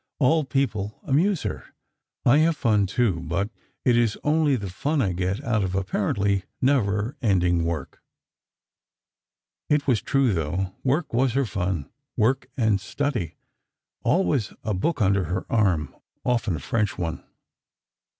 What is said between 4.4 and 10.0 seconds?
the fun I get out of apparently never ending work." It